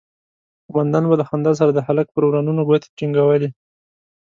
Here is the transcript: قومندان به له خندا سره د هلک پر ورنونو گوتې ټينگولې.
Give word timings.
قومندان 0.69 1.03
به 1.09 1.15
له 1.19 1.25
خندا 1.29 1.51
سره 1.59 1.71
د 1.73 1.79
هلک 1.87 2.07
پر 2.13 2.23
ورنونو 2.25 2.61
گوتې 2.69 2.87
ټينگولې. 2.97 3.49